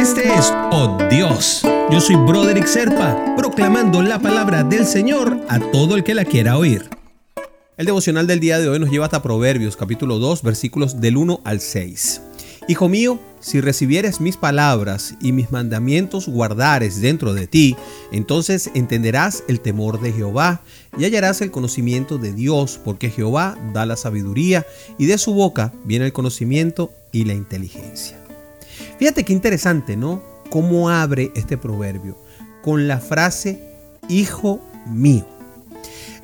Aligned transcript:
Este 0.00 0.32
es 0.32 0.50
Oh 0.72 0.96
Dios. 1.10 1.60
Yo 1.90 2.00
soy 2.00 2.16
Broderick 2.16 2.66
Serpa, 2.66 3.34
proclamando 3.36 4.00
la 4.00 4.18
palabra 4.18 4.64
del 4.64 4.86
Señor 4.86 5.38
a 5.46 5.60
todo 5.60 5.94
el 5.94 6.04
que 6.04 6.14
la 6.14 6.24
quiera 6.24 6.56
oír. 6.56 6.88
El 7.76 7.84
devocional 7.84 8.26
del 8.26 8.40
día 8.40 8.58
de 8.58 8.70
hoy 8.70 8.78
nos 8.78 8.90
lleva 8.90 9.04
hasta 9.04 9.20
Proverbios 9.20 9.76
capítulo 9.76 10.18
2 10.18 10.42
versículos 10.42 11.02
del 11.02 11.18
1 11.18 11.42
al 11.44 11.60
6. 11.60 12.22
Hijo 12.66 12.88
mío, 12.88 13.20
si 13.40 13.60
recibieres 13.60 14.22
mis 14.22 14.38
palabras 14.38 15.16
y 15.20 15.32
mis 15.32 15.52
mandamientos 15.52 16.28
guardares 16.28 17.02
dentro 17.02 17.34
de 17.34 17.46
ti, 17.46 17.76
entonces 18.10 18.70
entenderás 18.72 19.44
el 19.48 19.60
temor 19.60 20.00
de 20.00 20.14
Jehová 20.14 20.62
y 20.96 21.04
hallarás 21.04 21.42
el 21.42 21.50
conocimiento 21.50 22.16
de 22.16 22.32
Dios, 22.32 22.80
porque 22.82 23.10
Jehová 23.10 23.58
da 23.74 23.84
la 23.84 23.96
sabiduría 23.96 24.66
y 24.96 25.04
de 25.04 25.18
su 25.18 25.34
boca 25.34 25.74
viene 25.84 26.06
el 26.06 26.14
conocimiento 26.14 26.90
y 27.12 27.26
la 27.26 27.34
inteligencia. 27.34 28.29
Fíjate 29.00 29.24
qué 29.24 29.32
interesante, 29.32 29.96
¿no? 29.96 30.22
Cómo 30.50 30.90
abre 30.90 31.32
este 31.34 31.56
proverbio 31.56 32.18
con 32.62 32.86
la 32.86 33.00
frase, 33.00 33.58
Hijo 34.10 34.60
mío. 34.86 35.26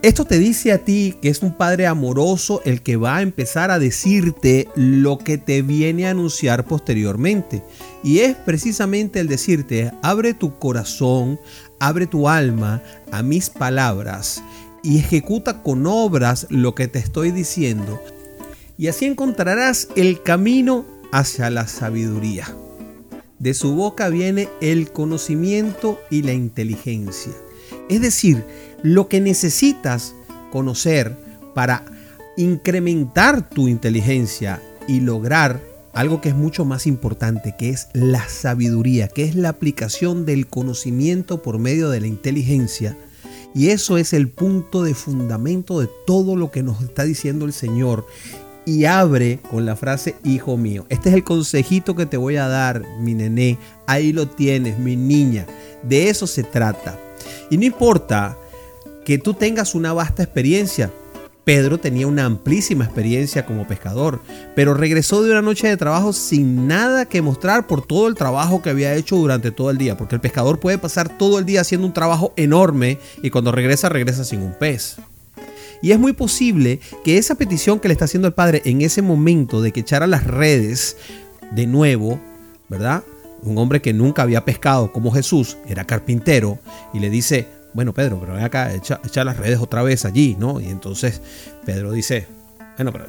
Esto 0.00 0.24
te 0.24 0.38
dice 0.38 0.72
a 0.72 0.78
ti 0.78 1.14
que 1.20 1.28
es 1.28 1.42
un 1.42 1.52
padre 1.52 1.86
amoroso 1.86 2.62
el 2.64 2.80
que 2.80 2.96
va 2.96 3.18
a 3.18 3.22
empezar 3.22 3.70
a 3.70 3.78
decirte 3.78 4.68
lo 4.74 5.18
que 5.18 5.36
te 5.36 5.60
viene 5.60 6.06
a 6.06 6.12
anunciar 6.12 6.64
posteriormente. 6.64 7.62
Y 8.02 8.20
es 8.20 8.36
precisamente 8.36 9.20
el 9.20 9.28
decirte, 9.28 9.92
abre 10.00 10.32
tu 10.32 10.58
corazón, 10.58 11.38
abre 11.78 12.06
tu 12.06 12.26
alma 12.26 12.82
a 13.10 13.22
mis 13.22 13.50
palabras 13.50 14.42
y 14.82 14.98
ejecuta 14.98 15.62
con 15.62 15.86
obras 15.86 16.46
lo 16.48 16.74
que 16.74 16.88
te 16.88 17.00
estoy 17.00 17.32
diciendo. 17.32 18.02
Y 18.78 18.88
así 18.88 19.04
encontrarás 19.04 19.88
el 19.94 20.22
camino 20.22 20.86
hacia 21.12 21.50
la 21.50 21.68
sabiduría. 21.68 22.52
De 23.38 23.54
su 23.54 23.74
boca 23.74 24.08
viene 24.08 24.48
el 24.60 24.90
conocimiento 24.90 26.00
y 26.10 26.22
la 26.22 26.32
inteligencia. 26.32 27.32
Es 27.88 28.00
decir, 28.00 28.44
lo 28.82 29.08
que 29.08 29.20
necesitas 29.20 30.14
conocer 30.50 31.16
para 31.54 31.84
incrementar 32.36 33.48
tu 33.48 33.68
inteligencia 33.68 34.62
y 34.88 35.00
lograr 35.00 35.60
algo 35.92 36.20
que 36.20 36.30
es 36.30 36.34
mucho 36.34 36.64
más 36.64 36.86
importante, 36.86 37.54
que 37.58 37.68
es 37.68 37.88
la 37.92 38.26
sabiduría, 38.28 39.08
que 39.08 39.24
es 39.24 39.34
la 39.34 39.50
aplicación 39.50 40.24
del 40.24 40.46
conocimiento 40.46 41.42
por 41.42 41.58
medio 41.58 41.90
de 41.90 42.00
la 42.00 42.06
inteligencia. 42.06 42.96
Y 43.54 43.68
eso 43.68 43.98
es 43.98 44.14
el 44.14 44.28
punto 44.28 44.82
de 44.82 44.94
fundamento 44.94 45.80
de 45.80 45.88
todo 46.06 46.36
lo 46.36 46.50
que 46.50 46.62
nos 46.62 46.80
está 46.80 47.04
diciendo 47.04 47.44
el 47.44 47.52
Señor. 47.52 48.06
Y 48.64 48.84
abre 48.84 49.40
con 49.50 49.66
la 49.66 49.74
frase, 49.74 50.14
hijo 50.24 50.56
mío. 50.56 50.86
Este 50.88 51.08
es 51.08 51.14
el 51.14 51.24
consejito 51.24 51.96
que 51.96 52.06
te 52.06 52.16
voy 52.16 52.36
a 52.36 52.46
dar, 52.46 52.82
mi 53.00 53.14
nené. 53.14 53.58
Ahí 53.86 54.12
lo 54.12 54.28
tienes, 54.28 54.78
mi 54.78 54.96
niña. 54.96 55.46
De 55.82 56.08
eso 56.08 56.26
se 56.26 56.44
trata. 56.44 56.96
Y 57.50 57.56
no 57.56 57.64
importa 57.64 58.36
que 59.04 59.18
tú 59.18 59.34
tengas 59.34 59.74
una 59.74 59.92
vasta 59.92 60.22
experiencia. 60.22 60.92
Pedro 61.44 61.78
tenía 61.78 62.06
una 62.06 62.24
amplísima 62.24 62.84
experiencia 62.84 63.44
como 63.44 63.66
pescador, 63.66 64.20
pero 64.54 64.74
regresó 64.74 65.24
de 65.24 65.32
una 65.32 65.42
noche 65.42 65.66
de 65.66 65.76
trabajo 65.76 66.12
sin 66.12 66.68
nada 66.68 67.06
que 67.06 67.20
mostrar 67.20 67.66
por 67.66 67.84
todo 67.84 68.06
el 68.06 68.14
trabajo 68.14 68.62
que 68.62 68.70
había 68.70 68.94
hecho 68.94 69.16
durante 69.16 69.50
todo 69.50 69.70
el 69.70 69.78
día, 69.78 69.96
porque 69.96 70.14
el 70.14 70.20
pescador 70.20 70.60
puede 70.60 70.78
pasar 70.78 71.18
todo 71.18 71.40
el 71.40 71.44
día 71.44 71.62
haciendo 71.62 71.86
un 71.86 71.92
trabajo 71.92 72.32
enorme 72.36 72.98
y 73.24 73.30
cuando 73.30 73.50
regresa 73.50 73.88
regresa 73.88 74.24
sin 74.24 74.40
un 74.40 74.52
pez. 74.52 74.98
Y 75.82 75.90
es 75.90 75.98
muy 75.98 76.12
posible 76.12 76.80
que 77.04 77.18
esa 77.18 77.34
petición 77.34 77.80
que 77.80 77.88
le 77.88 77.92
está 77.92 78.04
haciendo 78.04 78.28
el 78.28 78.34
padre 78.34 78.62
en 78.64 78.80
ese 78.80 79.02
momento 79.02 79.60
de 79.60 79.72
que 79.72 79.80
echara 79.80 80.06
las 80.06 80.24
redes 80.24 80.96
de 81.50 81.66
nuevo, 81.66 82.20
¿verdad? 82.68 83.02
Un 83.42 83.58
hombre 83.58 83.82
que 83.82 83.92
nunca 83.92 84.22
había 84.22 84.44
pescado 84.44 84.92
como 84.92 85.10
Jesús, 85.10 85.58
era 85.66 85.84
carpintero, 85.84 86.60
y 86.94 87.00
le 87.00 87.10
dice, 87.10 87.48
bueno, 87.74 87.92
Pedro, 87.92 88.20
pero 88.20 88.34
ven 88.34 88.44
acá, 88.44 88.72
echa, 88.72 89.24
las 89.24 89.36
redes 89.36 89.58
otra 89.58 89.82
vez 89.82 90.04
allí, 90.04 90.36
¿no? 90.38 90.60
Y 90.60 90.68
entonces 90.68 91.20
Pedro 91.66 91.90
dice, 91.90 92.28
bueno, 92.76 92.92
pero, 92.92 93.06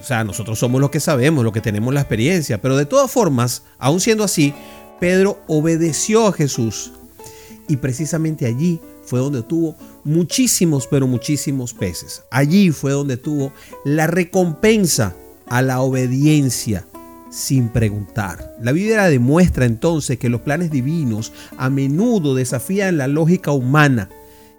o 0.00 0.04
sea, 0.04 0.24
nosotros 0.24 0.58
somos 0.58 0.80
los 0.80 0.90
que 0.90 0.98
sabemos, 0.98 1.44
los 1.44 1.52
que 1.52 1.60
tenemos 1.60 1.92
la 1.92 2.00
experiencia, 2.00 2.60
pero 2.60 2.78
de 2.78 2.86
todas 2.86 3.10
formas, 3.10 3.64
aún 3.78 4.00
siendo 4.00 4.24
así, 4.24 4.54
Pedro 4.98 5.42
obedeció 5.46 6.26
a 6.26 6.32
Jesús 6.32 6.92
y 7.72 7.78
precisamente 7.78 8.44
allí 8.44 8.80
fue 9.02 9.18
donde 9.18 9.42
tuvo 9.42 9.76
muchísimos, 10.04 10.86
pero 10.86 11.06
muchísimos 11.06 11.72
peces. 11.72 12.22
Allí 12.30 12.70
fue 12.70 12.92
donde 12.92 13.16
tuvo 13.16 13.50
la 13.86 14.06
recompensa 14.06 15.16
a 15.48 15.62
la 15.62 15.80
obediencia 15.80 16.86
sin 17.30 17.70
preguntar. 17.70 18.54
La 18.60 18.72
Biblia 18.72 19.04
demuestra 19.04 19.64
entonces 19.64 20.18
que 20.18 20.28
los 20.28 20.42
planes 20.42 20.70
divinos 20.70 21.32
a 21.56 21.70
menudo 21.70 22.34
desafían 22.34 22.98
la 22.98 23.08
lógica 23.08 23.52
humana. 23.52 24.10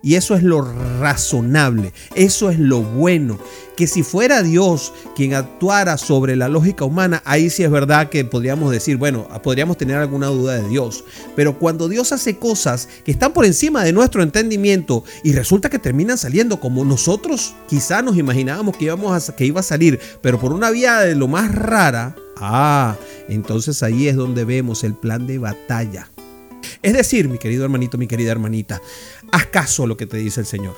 Y 0.03 0.15
eso 0.15 0.35
es 0.35 0.43
lo 0.43 0.61
razonable, 0.99 1.93
eso 2.13 2.49
es 2.49 2.59
lo 2.59 2.81
bueno. 2.81 3.39
Que 3.77 3.87
si 3.87 4.03
fuera 4.03 4.43
Dios 4.43 4.93
quien 5.15 5.33
actuara 5.33 5.97
sobre 5.97 6.35
la 6.35 6.49
lógica 6.49 6.83
humana, 6.83 7.23
ahí 7.25 7.49
sí 7.49 7.63
es 7.63 7.71
verdad 7.71 8.09
que 8.09 8.25
podríamos 8.25 8.69
decir, 8.69 8.97
bueno, 8.97 9.27
podríamos 9.41 9.77
tener 9.77 9.95
alguna 9.95 10.27
duda 10.27 10.61
de 10.61 10.67
Dios. 10.67 11.05
Pero 11.37 11.57
cuando 11.57 11.87
Dios 11.87 12.11
hace 12.11 12.37
cosas 12.37 12.89
que 13.05 13.11
están 13.11 13.31
por 13.31 13.45
encima 13.45 13.83
de 13.83 13.93
nuestro 13.93 14.21
entendimiento 14.21 15.05
y 15.23 15.31
resulta 15.31 15.69
que 15.69 15.79
terminan 15.79 16.17
saliendo 16.17 16.59
como 16.59 16.83
nosotros 16.83 17.55
quizá 17.67 18.01
nos 18.01 18.17
imaginábamos 18.17 18.75
que, 18.77 18.85
íbamos 18.85 19.29
a, 19.29 19.35
que 19.35 19.45
iba 19.45 19.61
a 19.61 19.63
salir, 19.63 19.99
pero 20.21 20.37
por 20.39 20.51
una 20.51 20.69
vía 20.69 20.99
de 20.99 21.15
lo 21.15 21.27
más 21.27 21.55
rara, 21.55 22.15
Ah, 22.37 22.97
entonces 23.29 23.83
ahí 23.83 24.07
es 24.07 24.15
donde 24.15 24.43
vemos 24.43 24.83
el 24.83 24.95
plan 24.95 25.27
de 25.27 25.37
batalla. 25.37 26.09
Es 26.83 26.93
decir, 26.93 27.29
mi 27.29 27.37
querido 27.37 27.63
hermanito, 27.63 27.97
mi 27.97 28.07
querida 28.07 28.31
hermanita, 28.31 28.81
haz 29.31 29.45
caso 29.45 29.83
a 29.83 29.87
lo 29.87 29.95
que 29.95 30.05
te 30.05 30.17
dice 30.17 30.41
el 30.41 30.45
Señor. 30.45 30.75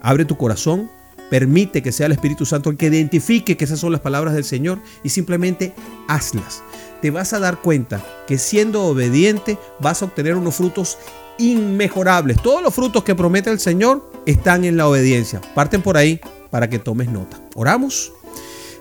Abre 0.00 0.24
tu 0.24 0.38
corazón, 0.38 0.90
permite 1.28 1.82
que 1.82 1.92
sea 1.92 2.06
el 2.06 2.12
Espíritu 2.12 2.46
Santo 2.46 2.70
el 2.70 2.78
que 2.78 2.86
identifique 2.86 3.58
que 3.58 3.64
esas 3.64 3.78
son 3.78 3.92
las 3.92 4.00
palabras 4.00 4.32
del 4.32 4.44
Señor 4.44 4.78
y 5.04 5.10
simplemente 5.10 5.74
hazlas. 6.08 6.62
Te 7.02 7.10
vas 7.10 7.34
a 7.34 7.38
dar 7.38 7.60
cuenta 7.60 8.02
que 8.26 8.38
siendo 8.38 8.84
obediente 8.84 9.58
vas 9.78 10.00
a 10.00 10.06
obtener 10.06 10.36
unos 10.36 10.54
frutos 10.54 10.96
inmejorables. 11.38 12.40
Todos 12.42 12.62
los 12.62 12.74
frutos 12.74 13.04
que 13.04 13.14
promete 13.14 13.50
el 13.50 13.60
Señor 13.60 14.10
están 14.24 14.64
en 14.64 14.78
la 14.78 14.88
obediencia. 14.88 15.42
Parten 15.54 15.82
por 15.82 15.98
ahí 15.98 16.18
para 16.50 16.70
que 16.70 16.78
tomes 16.78 17.10
nota. 17.10 17.38
Oramos. 17.54 18.12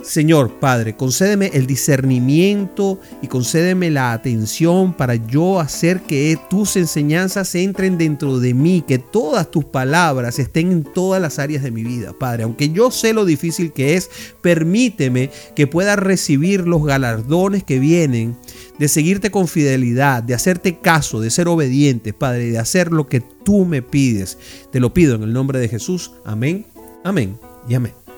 Señor 0.01 0.59
Padre, 0.61 0.95
concédeme 0.95 1.51
el 1.53 1.67
discernimiento 1.67 3.01
y 3.21 3.27
concédeme 3.27 3.91
la 3.91 4.13
atención 4.13 4.93
para 4.93 5.15
yo 5.15 5.59
hacer 5.59 6.01
que 6.01 6.39
tus 6.49 6.77
enseñanzas 6.77 7.53
entren 7.55 7.97
dentro 7.97 8.39
de 8.39 8.53
mí, 8.53 8.81
que 8.87 8.97
todas 8.97 9.51
tus 9.51 9.65
palabras 9.65 10.39
estén 10.39 10.71
en 10.71 10.83
todas 10.83 11.21
las 11.21 11.37
áreas 11.37 11.63
de 11.63 11.71
mi 11.71 11.83
vida, 11.83 12.13
Padre. 12.17 12.43
Aunque 12.43 12.69
yo 12.69 12.91
sé 12.91 13.13
lo 13.13 13.25
difícil 13.25 13.73
que 13.73 13.95
es, 13.95 14.09
permíteme 14.41 15.31
que 15.53 15.67
pueda 15.67 15.97
recibir 15.97 16.65
los 16.65 16.85
galardones 16.85 17.65
que 17.65 17.79
vienen 17.79 18.37
de 18.79 18.87
seguirte 18.87 19.31
con 19.31 19.49
fidelidad, 19.49 20.23
de 20.23 20.33
hacerte 20.33 20.79
caso, 20.79 21.19
de 21.19 21.29
ser 21.29 21.49
obediente, 21.49 22.13
Padre, 22.13 22.51
de 22.51 22.57
hacer 22.57 22.93
lo 22.93 23.07
que 23.07 23.19
tú 23.19 23.65
me 23.65 23.81
pides. 23.81 24.37
Te 24.71 24.79
lo 24.79 24.93
pido 24.93 25.15
en 25.15 25.23
el 25.23 25.33
nombre 25.33 25.59
de 25.59 25.67
Jesús. 25.67 26.13
Amén, 26.23 26.65
amén 27.03 27.37
y 27.67 27.75
amén. 27.75 28.08